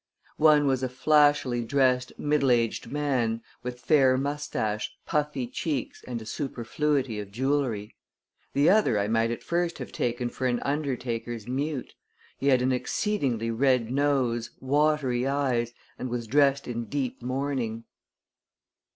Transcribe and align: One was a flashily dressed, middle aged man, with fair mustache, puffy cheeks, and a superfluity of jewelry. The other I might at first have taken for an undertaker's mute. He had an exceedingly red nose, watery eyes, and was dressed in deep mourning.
One 0.39 0.65
was 0.65 0.81
a 0.81 0.89
flashily 0.89 1.63
dressed, 1.63 2.13
middle 2.17 2.49
aged 2.49 2.91
man, 2.91 3.43
with 3.61 3.79
fair 3.81 4.17
mustache, 4.17 4.91
puffy 5.05 5.45
cheeks, 5.45 6.03
and 6.07 6.19
a 6.19 6.25
superfluity 6.25 7.19
of 7.19 7.29
jewelry. 7.31 7.93
The 8.53 8.67
other 8.71 8.97
I 8.97 9.07
might 9.07 9.29
at 9.29 9.43
first 9.43 9.77
have 9.77 9.91
taken 9.91 10.29
for 10.29 10.47
an 10.47 10.59
undertaker's 10.61 11.47
mute. 11.47 11.93
He 12.39 12.47
had 12.47 12.63
an 12.63 12.71
exceedingly 12.71 13.51
red 13.51 13.91
nose, 13.91 14.49
watery 14.59 15.27
eyes, 15.27 15.71
and 15.99 16.09
was 16.09 16.25
dressed 16.25 16.67
in 16.67 16.85
deep 16.85 17.21
mourning. 17.21 17.83